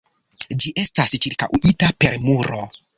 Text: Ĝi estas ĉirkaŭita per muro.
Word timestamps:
Ĝi 0.63 0.71
estas 0.85 1.15
ĉirkaŭita 1.27 1.95
per 2.03 2.21
muro. 2.29 2.67